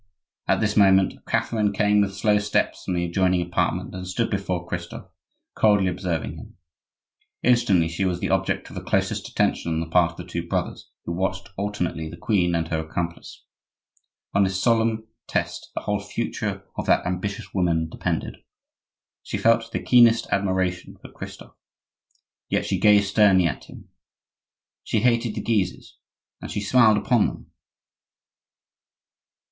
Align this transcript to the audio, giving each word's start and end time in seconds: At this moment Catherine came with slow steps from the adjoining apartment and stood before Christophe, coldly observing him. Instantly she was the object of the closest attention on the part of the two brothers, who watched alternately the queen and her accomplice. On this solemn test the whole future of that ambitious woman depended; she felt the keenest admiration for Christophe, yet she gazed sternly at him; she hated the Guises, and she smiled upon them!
At 0.47 0.61
this 0.61 0.75
moment 0.75 1.13
Catherine 1.27 1.73
came 1.73 2.01
with 2.01 2.15
slow 2.15 2.39
steps 2.39 2.83
from 2.83 2.95
the 2.95 3.05
adjoining 3.05 3.39
apartment 3.39 3.93
and 3.93 4.07
stood 4.07 4.31
before 4.31 4.65
Christophe, 4.65 5.11
coldly 5.53 5.85
observing 5.85 6.37
him. 6.37 6.57
Instantly 7.43 7.87
she 7.87 8.03
was 8.03 8.19
the 8.19 8.31
object 8.31 8.67
of 8.69 8.75
the 8.75 8.81
closest 8.81 9.29
attention 9.29 9.71
on 9.71 9.79
the 9.79 9.85
part 9.85 10.09
of 10.13 10.17
the 10.17 10.25
two 10.25 10.47
brothers, 10.47 10.89
who 11.05 11.11
watched 11.13 11.49
alternately 11.55 12.09
the 12.09 12.17
queen 12.17 12.55
and 12.55 12.69
her 12.69 12.79
accomplice. 12.79 13.43
On 14.33 14.43
this 14.43 14.59
solemn 14.59 15.05
test 15.27 15.69
the 15.75 15.81
whole 15.81 15.99
future 15.99 16.63
of 16.75 16.87
that 16.87 17.05
ambitious 17.05 17.53
woman 17.53 17.87
depended; 17.87 18.37
she 19.21 19.37
felt 19.37 19.71
the 19.71 19.79
keenest 19.83 20.25
admiration 20.31 20.97
for 20.99 21.11
Christophe, 21.11 21.53
yet 22.49 22.65
she 22.65 22.79
gazed 22.79 23.09
sternly 23.09 23.45
at 23.45 23.65
him; 23.65 23.89
she 24.83 25.01
hated 25.01 25.35
the 25.35 25.41
Guises, 25.41 25.97
and 26.41 26.49
she 26.49 26.59
smiled 26.59 26.97
upon 26.97 27.27
them! 27.27 27.51